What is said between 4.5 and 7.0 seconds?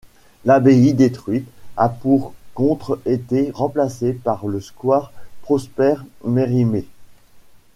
square Prosper-Mérimée.